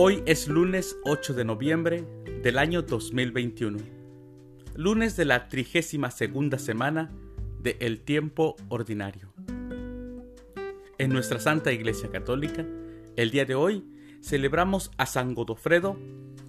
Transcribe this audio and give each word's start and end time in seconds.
Hoy 0.00 0.22
es 0.26 0.46
lunes 0.46 0.96
8 1.02 1.34
de 1.34 1.44
noviembre 1.44 2.04
del 2.44 2.58
año 2.58 2.82
2021, 2.82 3.78
lunes 4.76 5.16
de 5.16 5.24
la 5.24 5.48
trigésima 5.48 6.12
segunda 6.12 6.56
semana 6.60 7.10
de 7.60 7.76
El 7.80 8.02
Tiempo 8.02 8.54
Ordinario. 8.68 9.32
En 10.98 11.10
nuestra 11.10 11.40
Santa 11.40 11.72
Iglesia 11.72 12.12
Católica, 12.12 12.64
el 13.16 13.32
día 13.32 13.44
de 13.44 13.56
hoy 13.56 13.84
celebramos 14.22 14.92
a 14.98 15.06
San 15.06 15.34
Godofredo, 15.34 15.98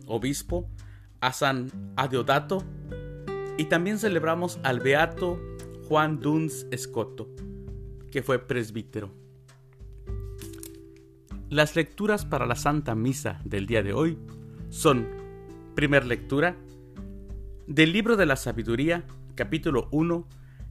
obispo, 0.05 0.69
a 1.19 1.33
San 1.33 1.71
Adeodato 1.95 2.63
y 3.57 3.63
también 3.63 3.97
celebramos 3.97 4.59
al 4.61 4.79
Beato 4.79 5.41
Juan 5.87 6.19
Duns 6.19 6.67
Escoto, 6.69 7.27
que 8.11 8.21
fue 8.21 8.37
presbítero. 8.37 9.11
Las 11.49 11.75
lecturas 11.75 12.25
para 12.25 12.45
la 12.45 12.55
Santa 12.55 12.93
Misa 12.93 13.41
del 13.43 13.65
día 13.65 13.81
de 13.81 13.91
hoy 13.91 14.19
son, 14.69 15.07
primer 15.73 16.05
lectura, 16.05 16.55
del 17.65 17.91
libro 17.91 18.17
de 18.17 18.27
la 18.27 18.35
sabiduría, 18.35 19.03
capítulo 19.33 19.87
1, 19.89 20.27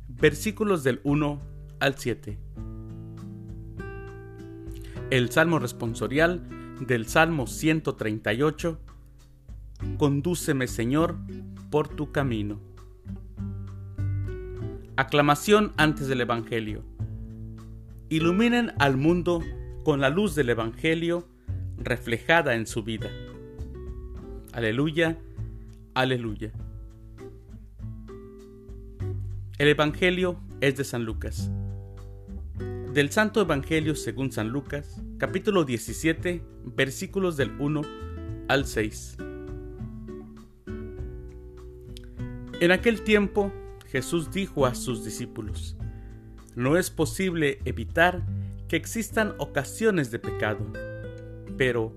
versículos 0.07 0.85
del 0.85 1.01
1 1.03 1.41
al 1.81 1.99
7. 1.99 2.39
El 5.11 5.31
Salmo 5.33 5.59
responsorial 5.59 6.47
del 6.87 7.09
Salmo 7.09 7.49
138, 7.49 8.79
Condúceme 9.97 10.69
Señor 10.69 11.17
por 11.71 11.89
tu 11.89 12.13
camino. 12.13 12.61
Aclamación 14.95 15.73
antes 15.77 16.07
del 16.07 16.21
Evangelio. 16.21 16.85
Iluminen 18.11 18.75
al 18.79 18.97
mundo 18.97 19.43
con 19.89 20.03
la 20.03 20.11
luz 20.11 20.35
del 20.35 20.51
Evangelio 20.51 21.27
reflejada 21.79 22.55
en 22.57 22.67
su 22.67 22.83
vida. 22.83 23.11
Aleluya, 24.53 25.17
aleluya. 25.95 26.53
El 29.57 29.69
Evangelio 29.69 30.39
es 30.61 30.77
de 30.77 30.85
San 30.85 31.07
Lucas. 31.07 31.51
Del 32.93 33.09
Santo 33.09 33.41
Evangelio 33.41 33.95
según 33.95 34.31
San 34.31 34.51
Lucas, 34.51 35.03
capítulo 35.17 35.65
17, 35.65 36.43
versículos 36.77 37.39
del 37.39 37.59
1 37.59 37.81
al 38.49 38.67
6. 38.67 39.17
En 42.61 42.73
aquel 42.73 43.01
tiempo 43.05 43.51
Jesús 43.87 44.31
dijo 44.31 44.67
a 44.67 44.75
sus 44.75 45.03
discípulos, 45.03 45.79
No 46.55 46.77
es 46.77 46.91
posible 46.91 47.61
evitar 47.65 48.23
que 48.69 48.77
existan 48.77 49.35
ocasiones 49.39 50.11
de 50.11 50.19
pecado, 50.19 50.67
pero 51.57 51.97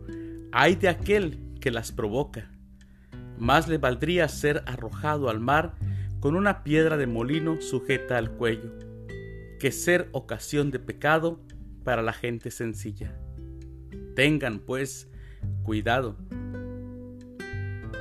hay 0.51 0.75
de 0.75 0.89
aquel 0.89 1.39
que 1.59 1.71
las 1.71 1.91
provoca. 1.91 2.49
Más 3.37 3.67
le 3.67 3.77
valdría 3.77 4.27
ser 4.27 4.63
arrojado 4.65 5.29
al 5.29 5.39
mar 5.39 5.75
con 6.19 6.35
una 6.35 6.63
piedra 6.63 6.97
de 6.97 7.07
molino 7.07 7.59
sujeta 7.61 8.17
al 8.17 8.31
cuello, 8.31 8.71
que 9.59 9.71
ser 9.71 10.09
ocasión 10.11 10.71
de 10.71 10.79
pecado 10.79 11.41
para 11.83 12.01
la 12.01 12.13
gente 12.13 12.51
sencilla. 12.51 13.17
Tengan, 14.15 14.59
pues, 14.59 15.09
cuidado. 15.63 16.17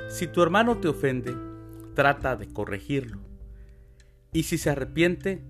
Si 0.08 0.26
tu 0.26 0.42
hermano 0.42 0.78
te 0.78 0.88
ofende, 0.88 1.34
trata 1.94 2.36
de 2.36 2.48
corregirlo. 2.48 3.20
Y 4.32 4.44
si 4.44 4.58
se 4.58 4.70
arrepiente, 4.70 5.42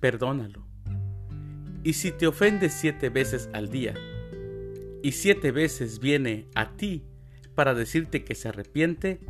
perdónalo. 0.00 0.63
Y 1.84 1.92
si 1.92 2.12
te 2.12 2.26
ofende 2.26 2.70
siete 2.70 3.10
veces 3.10 3.50
al 3.52 3.68
día, 3.68 3.94
y 5.02 5.12
siete 5.12 5.52
veces 5.52 6.00
viene 6.00 6.48
a 6.54 6.78
ti 6.78 7.04
para 7.54 7.74
decirte 7.74 8.24
que 8.24 8.34
se 8.34 8.48
arrepiente, 8.48 9.20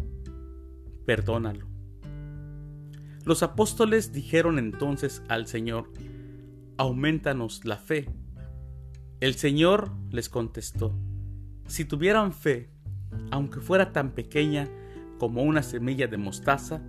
perdónalo. 1.04 1.66
Los 3.24 3.42
apóstoles 3.42 4.12
dijeron 4.12 4.60
entonces 4.60 5.24
al 5.28 5.48
Señor, 5.48 5.90
aumentanos 6.76 7.64
la 7.64 7.76
fe. 7.76 8.08
El 9.18 9.34
Señor 9.34 9.90
les 10.12 10.28
contestó, 10.28 10.96
si 11.66 11.84
tuvieran 11.84 12.32
fe, 12.32 12.70
aunque 13.32 13.58
fuera 13.58 13.92
tan 13.92 14.12
pequeña 14.12 14.68
como 15.18 15.42
una 15.42 15.64
semilla 15.64 16.06
de 16.06 16.18
mostaza, 16.18 16.80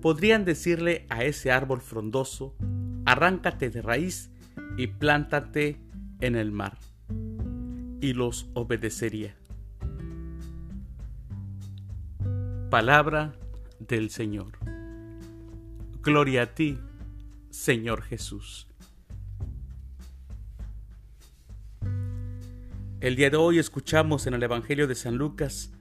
podrían 0.00 0.46
decirle 0.46 1.04
a 1.10 1.22
ese 1.22 1.50
árbol 1.50 1.82
frondoso, 1.82 2.56
arráncate 3.04 3.68
de 3.68 3.82
raíz 3.82 4.30
y 4.76 4.86
plántate 4.86 5.76
en 6.20 6.36
el 6.36 6.52
mar, 6.52 6.78
y 8.00 8.12
los 8.12 8.48
obedecería. 8.54 9.34
Palabra 12.70 13.34
del 13.78 14.10
Señor. 14.10 14.58
Gloria 16.02 16.42
a 16.42 16.54
ti, 16.54 16.78
Señor 17.50 18.02
Jesús. 18.02 18.68
El 23.00 23.16
día 23.16 23.30
de 23.30 23.36
hoy 23.36 23.58
escuchamos 23.58 24.26
en 24.26 24.34
el 24.34 24.42
Evangelio 24.42 24.86
de 24.86 24.94
San 24.94 25.16
Lucas 25.16 25.72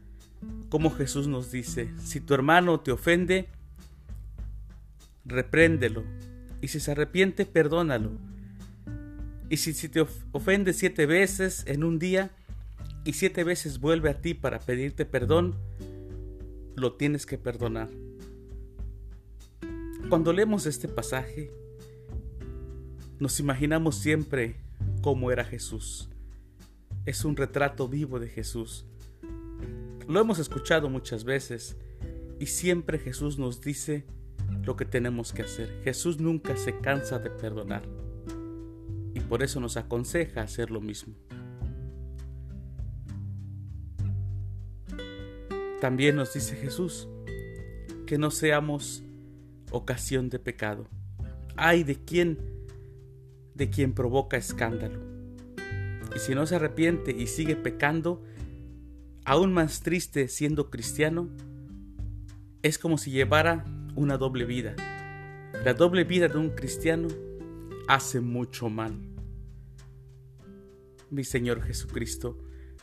cómo 0.69 0.89
Jesús 0.89 1.27
nos 1.27 1.51
dice, 1.51 1.93
si 1.97 2.21
tu 2.21 2.33
hermano 2.33 2.79
te 2.79 2.91
ofende, 2.91 3.49
repréndelo, 5.25 6.03
y 6.61 6.69
si 6.69 6.79
se 6.79 6.91
arrepiente, 6.91 7.45
perdónalo 7.45 8.28
y 9.49 9.57
si, 9.57 9.89
te 9.89 10.05
ofende 10.31 10.73
siete 10.73 11.07
veces 11.07 11.63
en 11.65 11.83
un 11.83 11.97
día 11.97 12.31
y 13.03 13.13
siete 13.13 13.43
veces 13.43 13.79
vuelve 13.79 14.09
a 14.11 14.21
ti 14.21 14.35
para 14.35 14.59
pedirte 14.59 15.05
perdón, 15.05 15.55
lo 16.75 16.93
tienes 16.93 17.25
que 17.25 17.39
perdonar. 17.39 17.89
Cuando 20.07 20.33
leemos 20.33 20.67
este 20.67 20.87
pasaje, 20.87 21.51
nos 23.19 23.39
imaginamos 23.39 23.95
siempre 23.95 24.57
cómo 25.01 25.31
era 25.31 25.43
Jesús. 25.43 26.09
Es 27.05 27.25
un 27.25 27.35
retrato 27.35 27.87
vivo 27.87 28.19
de 28.19 28.27
Jesús. 28.27 28.85
Lo 30.07 30.19
hemos 30.19 30.37
escuchado 30.37 30.89
muchas 30.89 31.23
veces 31.23 31.75
y 32.39 32.45
siempre 32.45 32.99
Jesús 32.99 33.39
nos 33.39 33.61
dice 33.61 34.05
lo 34.63 34.75
que 34.75 34.85
tenemos 34.85 35.33
que 35.33 35.41
hacer. 35.41 35.81
Jesús 35.83 36.19
nunca 36.19 36.55
se 36.55 36.77
cansa 36.79 37.17
de 37.17 37.31
perdonar 37.31 37.98
por 39.29 39.43
eso 39.43 39.59
nos 39.59 39.77
aconseja 39.77 40.41
hacer 40.41 40.71
lo 40.71 40.81
mismo. 40.81 41.13
También 45.79 46.15
nos 46.15 46.33
dice 46.33 46.55
Jesús 46.55 47.07
que 48.05 48.17
no 48.17 48.31
seamos 48.31 49.03
ocasión 49.71 50.29
de 50.29 50.39
pecado. 50.39 50.87
Ay 51.55 51.83
de 51.83 51.95
quien 51.95 52.37
de 53.53 53.69
quien 53.69 53.93
provoca 53.93 54.35
escándalo. 54.35 54.99
Y 56.15 56.19
si 56.19 56.33
no 56.33 56.45
se 56.45 56.55
arrepiente 56.55 57.11
y 57.11 57.27
sigue 57.27 57.55
pecando, 57.55 58.23
aún 59.25 59.53
más 59.53 59.81
triste 59.81 60.27
siendo 60.27 60.69
cristiano, 60.69 61.29
es 62.63 62.79
como 62.79 62.97
si 62.97 63.11
llevara 63.11 63.65
una 63.95 64.17
doble 64.17 64.45
vida. 64.45 64.75
La 65.63 65.73
doble 65.73 66.03
vida 66.03 66.29
de 66.29 66.37
un 66.37 66.49
cristiano 66.49 67.09
hace 67.87 68.21
mucho 68.21 68.69
mal. 68.69 69.08
Mi 71.09 71.23
Señor 71.23 71.63
Jesucristo, 71.63 72.37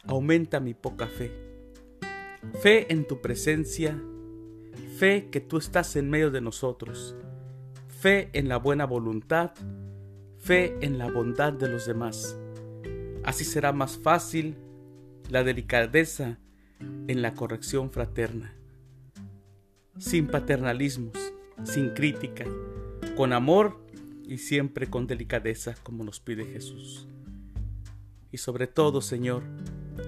aumenta 0.04 0.60
mi 0.60 0.75
poca 0.75 1.06
fe. 1.06 1.31
Fe 2.60 2.92
en 2.92 3.06
tu 3.06 3.20
presencia, 3.20 4.00
fe 4.98 5.28
que 5.31 5.41
tú 5.41 5.59
estás 5.59 5.94
en 5.97 6.10
medio 6.10 6.31
de 6.31 6.41
nosotros, 6.41 7.16
fe 7.89 8.30
en 8.33 8.48
la 8.48 8.56
buena 8.56 8.84
voluntad, 8.84 9.53
fe 10.39 10.77
en 10.80 10.98
la 10.98 11.10
bondad 11.10 11.53
de 11.53 11.68
los 11.68 11.86
demás. 11.86 12.39
Así 13.24 13.45
será 13.45 13.72
más 13.72 13.98
fácil 13.98 14.56
la 15.28 15.42
delicadeza 15.42 16.39
en 16.80 17.22
la 17.22 17.34
corrección 17.34 17.91
fraterna, 17.91 18.54
sin 19.98 20.28
paternalismos, 20.28 21.33
sin 21.65 21.91
crítica, 21.91 22.45
con 23.16 23.33
amor 23.33 23.84
y 24.24 24.39
siempre 24.39 24.89
con 24.89 25.06
delicadeza 25.06 25.74
como 25.83 26.04
nos 26.04 26.21
pide 26.21 26.45
Jesús. 26.45 27.09
Y 28.36 28.38
sobre 28.38 28.66
todo, 28.66 29.00
Señor, 29.00 29.44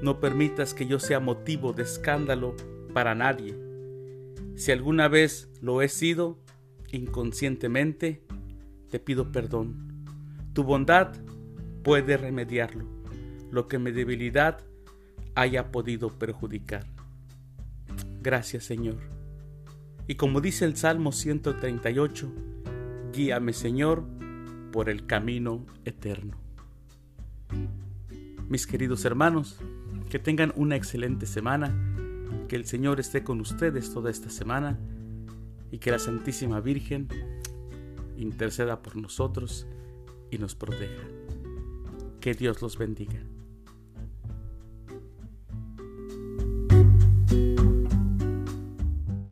no 0.02 0.20
permitas 0.20 0.74
que 0.74 0.84
yo 0.84 0.98
sea 0.98 1.18
motivo 1.18 1.72
de 1.72 1.84
escándalo 1.84 2.54
para 2.92 3.14
nadie. 3.14 3.56
Si 4.54 4.70
alguna 4.70 5.08
vez 5.08 5.48
lo 5.62 5.80
he 5.80 5.88
sido, 5.88 6.38
inconscientemente, 6.92 8.22
te 8.90 9.00
pido 9.00 9.32
perdón. 9.32 10.04
Tu 10.52 10.62
bondad 10.62 11.14
puede 11.82 12.18
remediarlo, 12.18 12.84
lo 13.50 13.66
que 13.66 13.78
mi 13.78 13.92
debilidad 13.92 14.60
haya 15.34 15.72
podido 15.72 16.18
perjudicar. 16.18 16.84
Gracias, 18.20 18.64
Señor. 18.64 18.98
Y 20.06 20.16
como 20.16 20.42
dice 20.42 20.66
el 20.66 20.76
Salmo 20.76 21.12
138, 21.12 22.30
Guíame, 23.10 23.54
Señor, 23.54 24.04
por 24.70 24.90
el 24.90 25.06
camino 25.06 25.64
eterno. 25.86 26.47
Mis 28.48 28.66
queridos 28.66 29.04
hermanos, 29.04 29.58
Que 30.08 30.18
tengan 30.18 30.54
una 30.56 30.74
excelente 30.74 31.26
semana, 31.26 31.70
que 32.48 32.56
el 32.56 32.64
Señor 32.64 32.98
esté 32.98 33.22
con 33.24 33.42
ustedes 33.42 33.92
toda 33.92 34.10
esta 34.10 34.30
semana 34.30 34.78
y 35.70 35.76
que 35.76 35.90
la 35.90 35.98
Santísima 35.98 36.60
Virgen 36.60 37.08
interceda 38.16 38.80
por 38.80 38.96
nosotros 38.96 39.66
y 40.30 40.38
nos 40.38 40.54
proteja. 40.54 41.06
Que 42.20 42.32
Dios 42.32 42.62
los 42.62 42.78
bendiga. 42.78 43.20